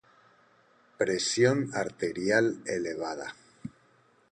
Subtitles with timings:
[0.97, 3.35] presión arterial elevada